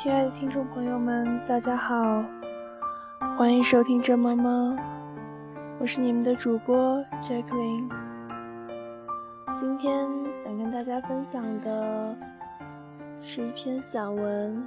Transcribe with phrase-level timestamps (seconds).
[0.00, 2.22] 亲爱的听众朋友们，大家好，
[3.36, 4.78] 欢迎收听这萌萌，
[5.80, 7.88] 我是你们的主播 Jacqueline。
[9.58, 12.14] 今天想跟大家分享的
[13.20, 14.64] 是一篇散文，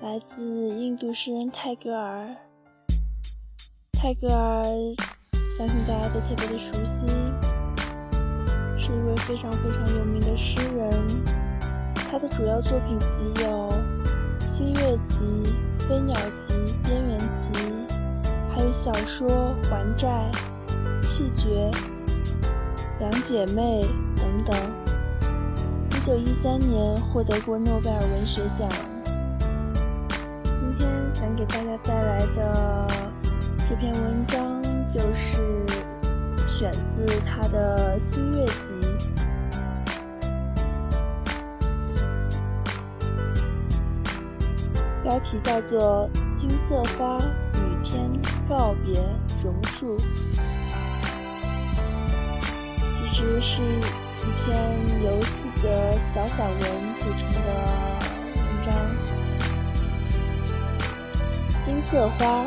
[0.00, 2.26] 来自印度诗人泰戈尔。
[3.92, 4.62] 泰戈尔，
[5.58, 7.06] 相信大家都特别的熟悉，
[8.78, 10.90] 是一位非常非常有名的诗人。
[12.08, 13.08] 他的主要作品集
[13.42, 13.68] 有
[14.56, 15.20] 《星月集》
[15.86, 16.14] 《飞鸟
[16.48, 16.54] 集》
[16.88, 17.26] 《边缘集》，
[18.50, 19.28] 还有小说
[19.68, 20.30] 《还债》
[21.06, 21.70] 《气绝》
[22.98, 23.82] 《两姐妹》
[24.16, 24.58] 等等。
[25.90, 28.66] 一九一三年获得过诺贝尔文学奖。
[30.42, 32.86] 今天想给大家带来的
[33.68, 35.66] 这篇文章，就是
[36.58, 38.52] 选自他的《星月集》。
[45.06, 47.16] 标题叫做《金色花
[47.54, 48.10] 雨天
[48.48, 49.00] 告别
[49.40, 49.96] 榕树》，
[53.12, 54.58] 其实是一篇
[55.04, 55.68] 由四则
[56.12, 56.60] 小散文
[56.96, 57.48] 组成的
[58.34, 58.74] 文章。
[61.64, 62.44] 金色花，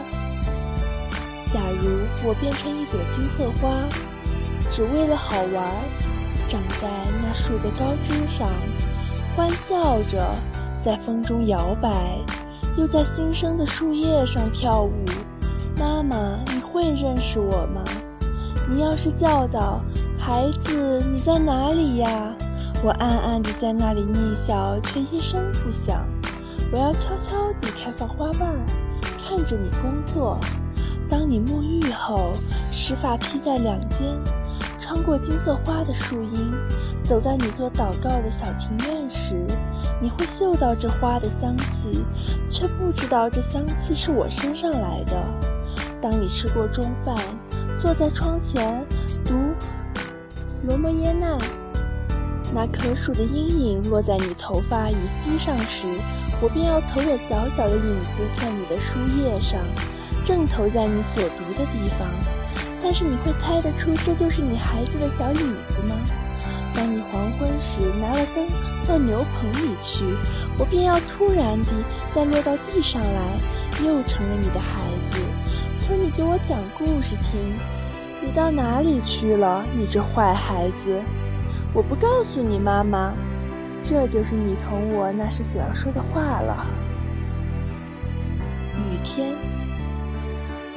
[1.54, 3.88] 假如我变成一朵金色花，
[4.76, 5.64] 只为了好玩，
[6.50, 6.90] 长在
[7.22, 8.52] 那树的高枝上，
[9.34, 10.36] 欢笑着
[10.86, 12.20] 在风中摇摆。
[12.78, 14.94] 又在新生的树叶上跳舞，
[15.78, 17.84] 妈妈，你会认识我吗？
[18.70, 19.82] 你要是叫道
[20.20, 22.36] ：“孩子，你在哪里呀？”
[22.82, 26.08] 我暗暗地在那里逆笑，却一声不响。
[26.72, 28.56] 我要悄悄地开放花瓣，
[29.02, 30.40] 看着你工作。
[31.10, 32.32] 当你沐浴后，
[32.72, 34.08] 湿发披在两肩，
[34.80, 36.54] 穿过金色花的树荫，
[37.04, 39.46] 走在你做祷告的小庭院时。
[40.02, 42.06] 你会嗅到这花的香气，
[42.52, 45.22] 却不知道这香气是我身上来的。
[46.02, 47.16] 当你吃过中饭，
[47.82, 48.86] 坐在窗前
[49.26, 49.36] 读
[50.68, 51.38] 罗摩耶娜，
[52.54, 55.86] 那可数的阴影落在你头发与膝上时，
[56.42, 59.60] 我便要投我小小的影子在你的书页上，
[60.26, 62.39] 正投在你所读的地方。
[62.82, 65.96] 但是你会猜得出这就是你孩子的小影子吗？
[66.76, 68.48] 当你黄昏时拿了灯
[68.88, 70.04] 到牛棚里去，
[70.58, 71.74] 我便要突然地
[72.16, 74.82] 再落到地上来，又成了你的孩
[75.12, 75.20] 子，
[75.82, 77.54] 求你给我讲故事听。
[78.22, 81.02] 你到哪里去了，你这坏孩子？
[81.74, 83.14] 我不告诉你妈妈，
[83.84, 86.66] 这就是你同我那时所要说的话了。
[88.78, 89.34] 雨天，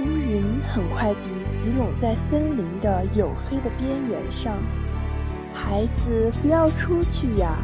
[0.03, 0.43] 乌云
[0.75, 1.21] 很快地
[1.63, 4.53] 集拢在森林的黝黑的边缘上。
[5.55, 7.57] 孩子，不要出去呀！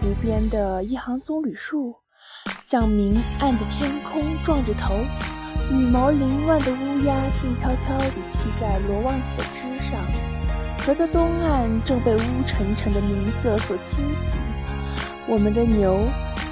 [0.00, 1.94] 湖边的一行棕榈树，
[2.64, 4.96] 向明暗的天空撞着头，
[5.70, 10.00] 羽毛凌乱的乌鸦静悄悄地栖在罗旺子的枝上。
[10.84, 14.36] 河的东岸正被乌沉沉的明色所侵袭。
[15.28, 16.00] 我们的牛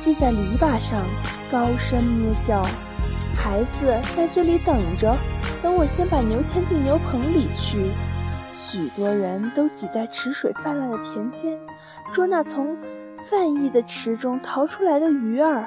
[0.00, 1.04] 系在篱笆上，
[1.50, 2.64] 高声咩叫。
[3.42, 5.16] 孩子，在这里等着，
[5.62, 7.90] 等我先把牛牵进牛棚里去。
[8.54, 11.58] 许多人都挤在池水泛滥的田间，
[12.12, 12.76] 捉那从
[13.30, 15.66] 泛溢的池中逃出来的鱼儿。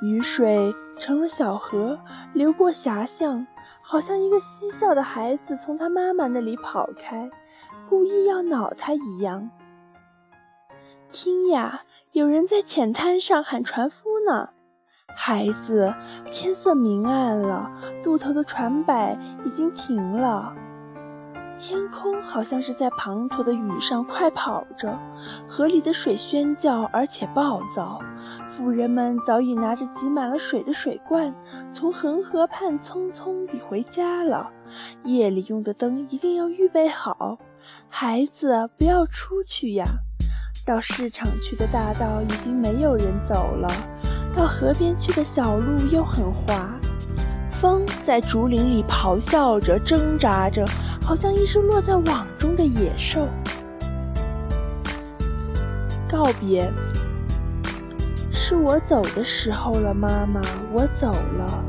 [0.00, 1.98] 雨水成了小河，
[2.32, 3.46] 流过峡巷，
[3.82, 7.30] 好像一个嬉笑的孩子从他妈妈那里跑开，
[7.86, 9.50] 故意要恼他一样。
[11.12, 11.82] 听呀，
[12.12, 14.48] 有人在浅滩上喊船夫呢。
[15.16, 15.92] 孩子，
[16.32, 17.70] 天色明暗了，
[18.02, 20.52] 渡头的船摆已经停了。
[21.58, 24.98] 天空好像是在滂沱的雨上快跑着，
[25.48, 28.00] 河里的水喧叫而且暴躁。
[28.56, 31.32] 妇人们早已拿着挤满了水的水罐，
[31.72, 34.50] 从恒河畔匆匆地回家了。
[35.04, 37.38] 夜里用的灯一定要预备好。
[37.88, 39.84] 孩子，不要出去呀！
[40.66, 43.68] 到市场去的大道已经没有人走了，
[44.36, 46.68] 到河边去的小路又很滑。
[47.52, 50.64] 风在竹林里咆哮着，挣扎着。
[51.04, 53.28] 好像一只落在网中的野兽。
[56.10, 56.72] 告别，
[58.32, 60.40] 是我走的时候了，妈妈，
[60.72, 61.62] 我走了。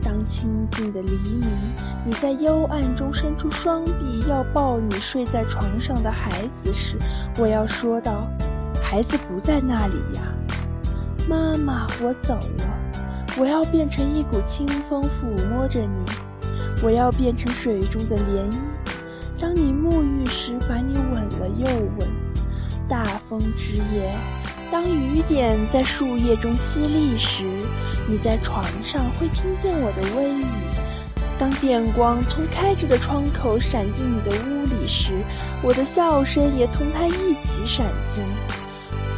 [0.00, 1.42] 当清静的黎明，
[2.06, 6.30] 你在幽暗中伸出双臂要抱你睡在床上的孩
[6.62, 6.96] 子时，
[7.38, 8.28] 我要说道：
[8.80, 10.32] 孩子不在那里呀，
[11.28, 12.64] 妈妈，我走了。
[13.38, 16.04] 我要变成一股清风抚摸着你。
[16.82, 18.58] 我要变成水中的涟漪，
[19.40, 21.64] 当你沐浴时，把你吻了又
[21.98, 22.12] 吻。
[22.88, 24.10] 大风之夜，
[24.70, 27.42] 当雨点在树叶中淅沥时，
[28.06, 30.44] 你在床上会听见我的微语；
[31.38, 35.12] 当电光从开着的窗口闪进你的屋里时，
[35.62, 38.22] 我的笑声也同它一起闪进。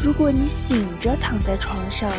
[0.03, 2.11] 如果你醒着躺在床上，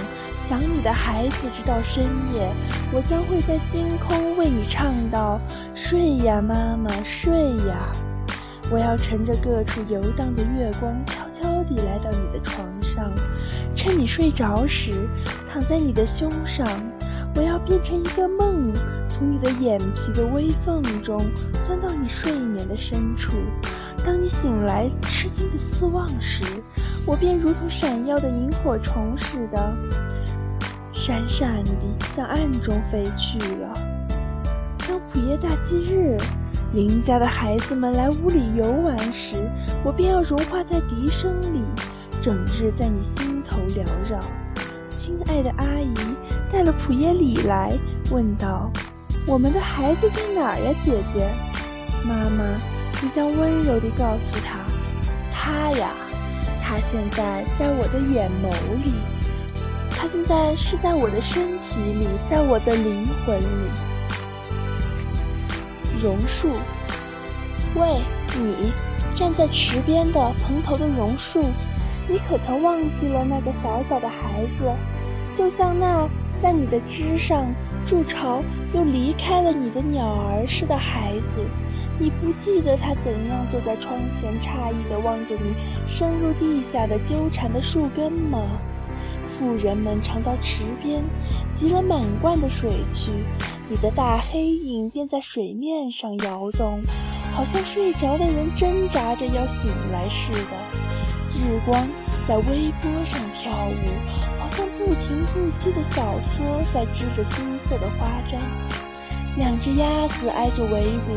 [0.50, 2.03] 想你的孩子直到深
[2.33, 2.51] 夜，
[2.91, 5.39] 我将会在星空为你唱道
[5.75, 7.91] ：“睡呀，妈妈，睡呀。”
[8.69, 13.09] 我要乘着各处游荡的月光，悄悄地来到你的床上，
[13.75, 15.07] 趁你睡着时，
[15.50, 16.65] 躺在你的胸上。
[17.35, 18.74] 我要变成一个梦，
[19.07, 21.18] 从你的眼皮的微缝中
[21.65, 23.38] 钻到你睡眠的深处。
[24.06, 26.44] 当你醒来，吃惊的四望时，
[27.07, 29.75] 我便如同闪耀的萤火虫似的，
[30.94, 31.80] 闪闪地
[32.13, 33.74] 向暗中飞去了。
[34.88, 36.18] 当普耶大祭日。
[36.74, 39.50] 邻家的孩子们来屋里游玩时，
[39.86, 41.63] 我便要融化在笛声里，
[42.21, 44.19] 整日在你心头缭绕。
[44.89, 45.94] 亲爱的阿姨
[46.51, 47.71] 带了普耶里来，
[48.12, 48.69] 问道
[49.25, 51.30] ：“我们的孩子在哪儿呀，姐姐？”
[52.03, 52.44] 妈妈，
[53.01, 54.60] 你将温柔地告诉他
[55.33, 55.92] ：“他呀，
[56.92, 58.50] 现在在我的眼眸
[58.84, 58.94] 里，
[59.92, 63.69] 他现在是在我的身体里，在我的灵魂里。”
[66.00, 66.50] 榕树，
[67.75, 68.01] 喂，
[68.39, 68.72] 你
[69.16, 71.42] 站在池边的蓬头的榕树，
[72.07, 74.72] 你可曾忘记了那个小小的孩子？
[75.38, 76.07] 就像那
[76.42, 77.48] 在你的枝上
[77.88, 78.44] 筑巢
[78.74, 81.45] 又离开了你的鸟儿似的孩子，
[81.99, 85.53] 你不记得他怎样坐在窗前诧异地望着你
[85.89, 88.39] 深入地下的纠缠的树根吗？
[89.39, 91.03] 妇人们常到池边
[91.59, 93.11] 汲了满罐的水去。
[93.69, 96.81] 你的大黑影便在水面上摇动，
[97.35, 100.57] 好像睡着的人挣扎着要醒来似的。
[101.35, 101.88] 日光
[102.27, 103.85] 在微波上跳舞，
[104.39, 108.39] 好像不停不息的小梭在织着金色的花毡。
[109.38, 111.16] 两只鸭子挨着围炉，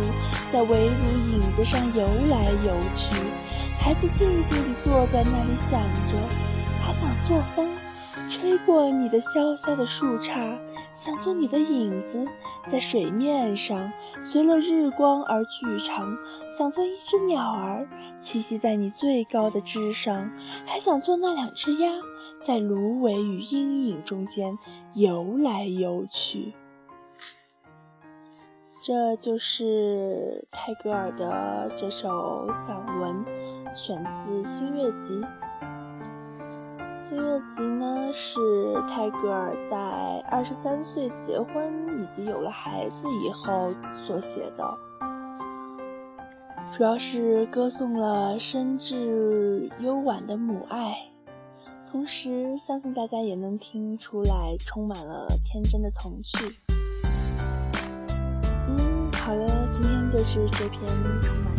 [0.52, 3.16] 在围炉影子上游来游去。
[3.78, 6.18] 孩子静静地坐在那里想着，
[6.84, 7.66] 他想做风，
[8.28, 10.58] 吹过你的萧萧的树杈。
[10.96, 12.26] 想做你的影子，
[12.70, 13.90] 在水面上
[14.30, 16.14] 随了日光而去长；
[16.58, 17.88] 想做一只鸟儿，
[18.22, 20.28] 栖息在你最高的枝上；
[20.66, 21.88] 还想做那两只鸭，
[22.46, 24.58] 在芦苇与阴影中间
[24.92, 26.52] 游来游去。
[28.82, 33.24] 这就是泰戈尔的这首散文，
[33.76, 35.20] 选自《新月集》。
[37.10, 38.40] 《新月集》呢，是
[38.88, 39.76] 泰戈尔在
[40.30, 43.70] 二十三岁结婚以及有了孩子以后
[44.06, 44.74] 所写的，
[46.74, 50.96] 主要是歌颂了深挚幽婉的母爱，
[51.92, 56.69] 同时相信大家也能听出来，充满了天真的童趣。
[59.30, 60.80] 好了，今天就是这篇
[61.22, 61.54] 充满